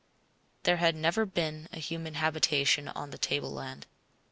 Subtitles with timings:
[0.63, 3.85] There had never been a human habitation on the tableland.